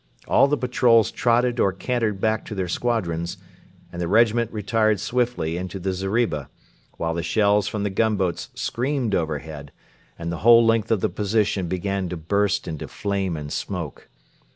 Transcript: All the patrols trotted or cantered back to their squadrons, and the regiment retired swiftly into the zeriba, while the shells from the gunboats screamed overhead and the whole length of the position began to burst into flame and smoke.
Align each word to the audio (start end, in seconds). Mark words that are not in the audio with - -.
All 0.27 0.47
the 0.47 0.57
patrols 0.57 1.11
trotted 1.11 1.59
or 1.59 1.71
cantered 1.71 2.19
back 2.19 2.43
to 2.45 2.55
their 2.55 2.67
squadrons, 2.67 3.37
and 3.91 4.01
the 4.01 4.07
regiment 4.07 4.51
retired 4.51 4.99
swiftly 4.99 5.57
into 5.57 5.77
the 5.79 5.93
zeriba, 5.93 6.49
while 6.97 7.13
the 7.13 7.21
shells 7.21 7.67
from 7.67 7.83
the 7.83 7.91
gunboats 7.91 8.49
screamed 8.55 9.13
overhead 9.13 9.71
and 10.17 10.31
the 10.31 10.39
whole 10.39 10.65
length 10.65 10.89
of 10.89 11.01
the 11.01 11.09
position 11.09 11.67
began 11.67 12.09
to 12.09 12.17
burst 12.17 12.67
into 12.67 12.87
flame 12.87 13.37
and 13.37 13.53
smoke. 13.53 14.09